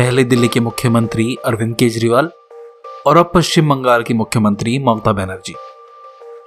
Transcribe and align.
पहले 0.00 0.22
दिल्ली 0.24 0.48
के 0.48 0.60
मुख्यमंत्री 0.60 1.36
अरविंद 1.44 1.74
केजरीवाल 1.76 2.30
और 3.06 3.16
अब 3.16 3.30
पश्चिम 3.34 3.68
बंगाल 3.68 4.02
की 4.02 4.14
मुख्यमंत्री 4.14 4.78
ममता 4.78 5.12
बनर्जी। 5.12 5.54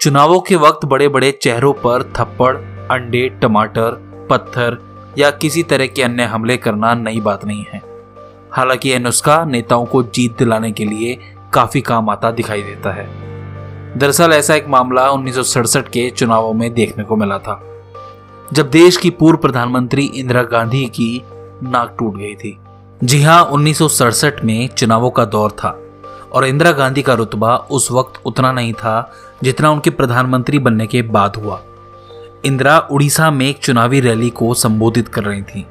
चुनावों 0.01 0.39
के 0.39 0.55
वक्त 0.55 0.85
बड़े 0.85 1.07
बड़े 1.07 1.31
चेहरों 1.31 1.73
पर 1.73 2.03
थप्पड़, 2.15 2.55
अंडे, 2.91 3.29
टमाटर, 3.41 3.99
पत्थर 4.29 4.77
या 5.17 5.29
किसी 5.31 5.63
तरह 5.63 5.87
के 5.87 6.03
अन्य 6.03 6.23
हमले 6.23 6.57
करना 6.57 6.93
नई 6.93 7.19
बात 7.19 7.45
नहीं 7.45 7.65
है। 7.73 7.81
हालाँकि 8.51 8.89
यह 8.89 8.99
नुस्खा 8.99 9.45
नेताओं 9.45 9.85
को 9.85 10.03
जीत 10.03 10.37
दिलाने 10.37 10.71
के 10.71 10.85
लिए 10.85 11.19
काफ़ी 11.53 11.81
काम 11.81 12.09
आता 12.09 12.31
दिखाई 12.31 12.63
देता 12.63 12.91
है। 12.91 13.07
दरअसल 13.97 14.33
ऐसा 14.33 14.55
एक 14.55 14.67
मामला 14.67 15.09
उन्नीस 15.11 15.35
सौ 15.35 15.43
सड़सठ 15.43 15.87
के 15.87 16.09
चुनावों 16.09 16.53
में 16.53 16.73
देखने 16.73 17.03
को 17.03 17.15
मिला 17.15 17.37
था, 17.37 17.61
जब 18.53 18.69
देश 18.71 18.97
की 18.97 19.09
पूर्व 19.09 19.37
प्रधानमंत्री 19.37 20.05
इंदिरा 20.05 20.43
गांधी 20.43 20.85
की 20.85 21.23
नाक 21.63 21.95
टूट 21.99 22.17
गई 22.17 22.35
थी। 22.35 22.57
जी 23.03 23.21
हाँ, 23.21 23.43
उन्नीस 23.43 23.81
में 24.43 24.67
चुनावों 24.67 25.11
का 25.11 25.25
दौर 25.25 25.51
था 25.51 25.79
और 26.31 26.45
इंदिरा 26.45 26.71
गांधी 26.71 27.01
का 27.01 27.13
रुतबा 27.13 27.55
उस 27.55 27.91
वक्त 27.91 28.21
उतना 28.25 28.51
नहीं 28.51 28.73
था 28.73 29.13
जितना 29.43 29.71
उनके 29.71 29.89
प्रधानमंत्री 29.89 30.59
बनने 30.59 30.87
के 30.87 31.01
बाद 31.01 31.35
हुआ। 31.35 31.61
इंदिरा 32.45 32.79
उड़ीसा 32.79 33.31
में 33.31 33.49
एक 33.49 33.57
चुनावी 33.57 33.99
रैली 33.99 34.29
को 34.29 34.53
संबोधित 34.53 35.07
कर 35.07 35.23
रही 35.23 35.41
थी 35.41 35.67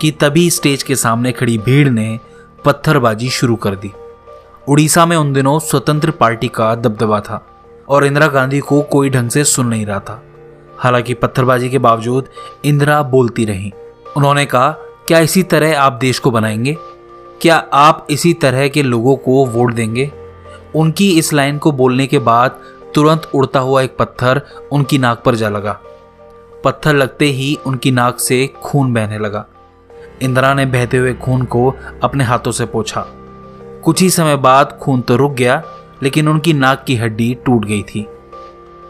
कि 0.00 0.10
तभी 0.10 0.50
स्टेज 0.50 0.82
के 0.82 0.96
सामने 0.96 1.32
खड़ी 1.32 1.58
भीड़ 1.58 1.88
ने 1.88 2.20
पत्थरबाजी 2.64 3.30
शुरू 3.30 3.56
कर 3.56 3.74
दी। 3.74 3.92
उड़ीसा 4.68 5.06
में 5.06 5.16
उन 5.16 5.32
दिनों 5.32 5.58
स्वतंत्र 5.58 6.10
पार्टी 6.10 6.48
का 6.48 6.74
दबदबा 6.74 7.20
था 7.20 7.46
और 7.88 8.04
इंदिरा 8.04 8.26
गांधी 8.26 8.60
को 8.60 8.82
कोई 8.82 9.10
ढंग 9.10 9.30
से 9.30 9.44
सुन 9.44 9.66
नहीं 9.66 9.86
रहा 9.86 10.00
था। 10.00 10.22
हालाँकि 10.78 11.14
पत्थरबाजी 11.14 11.70
के 11.70 11.78
बावजूद 11.78 12.28
इंदिरा 12.64 13.02
बोलती 13.02 13.44
रही। 13.44 13.72
उन्होंने 14.16 14.46
कहा 14.46 14.76
क्या 15.08 15.18
इसी 15.18 15.42
तरह 15.42 15.80
आप 15.80 15.92
देश 15.92 16.18
को 16.18 16.30
बनाएँगे? 16.30 16.76
क्या 17.42 17.56
आप 17.72 18.06
इसी 18.10 18.32
तरह 18.32 18.68
के 18.68 18.82
लोगों 18.82 19.16
को 19.16 19.46
वोट 19.46 19.74
देंगे? 19.74 20.12
उनकी 20.76 21.18
इस 21.18 21.32
लाइन 21.32 21.58
को 21.58 21.72
बोलने 21.72 22.06
के 22.06 22.18
बाद 22.18 22.60
तुरंत 22.94 23.30
उड़ता 23.34 23.60
हुआ 23.60 23.82
एक 23.82 23.96
पत्थर 23.96 24.42
उनकी 24.72 24.98
नाक 24.98 25.22
पर 25.24 25.34
जा 25.34 25.48
लगा। 25.48 25.80
पत्थर 26.64 26.94
लगते 26.94 27.24
ही 27.24 27.58
उनकी 27.66 27.90
नाक 27.90 28.20
से 28.20 28.46
खून 28.46 28.94
बहने 28.94 29.18
लगा। 29.18 29.46
इंदिरा 30.22 30.54
ने 30.54 30.66
बहते 30.66 30.96
हुए 30.96 31.14
खून 31.14 31.42
को 31.42 31.74
अपने 32.02 32.24
हाथों 32.24 32.52
से 32.52 32.66
पोछा। 32.66 33.06
कुछ 33.84 34.02
ही 34.02 34.10
समय 34.10 34.36
बाद 34.36 34.78
खून 34.82 35.00
तो 35.00 35.16
रुक 35.16 35.32
गया, 35.32 35.62
लेकिन 36.02 36.28
उनकी 36.28 36.52
नाक 36.52 36.84
की 36.86 36.96
हड्डी 36.96 37.38
टूट 37.46 37.64
गई 37.64 37.82
थी। 37.82 38.06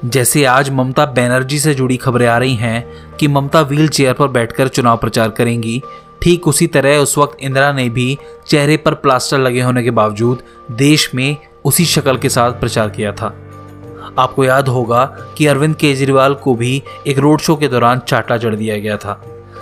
जैसे 0.05 0.45
आज 0.45 0.71
ममता 0.71 1.07
बनर्जी 1.07 1.59
से 1.59 1.75
जुड़ी 1.75 1.97
खबरें 1.97 2.27
आ 2.27 2.39
रही 2.39 2.55
हैं 2.55 2.87
कि 3.17 3.29
ममता 3.29 3.61
व्हील 3.61 3.89
चेयर 3.89 4.13
पर 4.13 4.29
बैठकर 4.29 4.69
चुनाव 4.69 4.97
प्रचार 4.97 5.31
करेंगी 5.31 5.83
ठीक 6.23 6.49
उसी 6.49 6.67
तरह 6.67 6.99
उस 6.99 7.17
वक्त 7.19 7.37
इंदिरा 7.41 7.73
ने 7.73 7.89
भी 7.89 8.19
चेहरे 8.47 8.77
पर 8.77 8.95
प्लास्टर 8.95 9.39
लगे 9.39 9.61
होने 9.61 9.83
के 9.83 9.91
बावजूद 9.91 10.43
देश 10.71 11.11
में 11.15 11.37
उसी 11.65 11.85
शक्ल 11.85 12.17
के 12.19 12.29
साथ 12.29 12.53
प्रचार 12.53 12.91
किया 12.91 13.13
था। 13.13 13.35
आपको 14.19 14.45
याद 14.45 14.69
होगा 14.69 15.05
कि 15.39 15.47
अरविंद 15.47 15.77
केजरीवाल 15.77 16.35
को 16.35 16.55
भी 16.55 16.83
एक 17.07 17.19
रोड 17.19 17.41
शो 17.41 17.57
के 17.57 17.69
दौरान 17.69 17.99
चाटा 17.99 18.39
चढ़ 18.39 18.55
दिया 18.55 18.77
गया 18.79 18.97
था, 18.97 19.21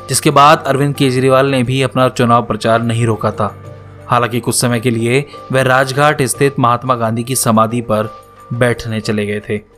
जिसके 0.09 0.31
बाद 0.31 0.65
अरविंद 0.67 0.95
केजरीवाल 0.95 1.47
ने 1.47 1.63
भी 1.63 1.83
अपना 1.83 2.09
चुनाव 2.09 2.43
प्रचार 2.43 2.83
नहीं 2.83 3.07
रोका 3.07 3.31
था। 3.31 3.55
हालाँकि 4.07 4.41
कुछ 4.41 4.55
समय 4.55 4.81
के 4.81 4.91
लिए 4.91 5.25
वह 5.53 5.63
राजघाट 5.63 6.23
स्थित 6.23 6.59
महात्मा 6.59 6.95
गांधी 6.95 7.25
की 7.25 7.37
समाधि 7.37 7.81
पर 7.81 8.11
बैठने 8.53 9.01
चले 9.01 9.27
गए 9.27 9.41
थे। 9.41 9.76